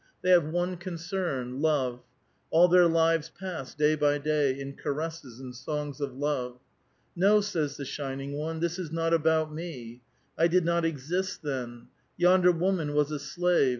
The3' 0.23 0.31
have 0.31 0.45
one 0.51 0.77
concern,— 0.77 1.61
love; 1.61 2.01
all 2.49 2.67
their 2.67 2.87
lives 2.87 3.29
pass, 3.39 3.75
day 3.75 3.93
by 3.93 4.17
day, 4.17 4.59
in 4.59 4.73
caresses 4.75 5.39
and 5.39 5.55
songs 5.55 6.01
of 6.01 6.15
love. 6.15 6.57
''No," 7.15 7.39
says 7.43 7.77
the 7.77 7.85
shining 7.85 8.31
one; 8.33 8.61
"this 8.61 8.79
is 8.79 8.91
not 8.91 9.13
about 9.13 9.53
me; 9.53 10.01
I 10.39 10.47
did 10.47 10.65
not 10.65 10.85
exist 10.85 11.43
then. 11.43 11.89
Yonder 12.17 12.51
woman 12.51 12.95
was 12.95 13.11
a 13.11 13.19
slave. 13.19 13.69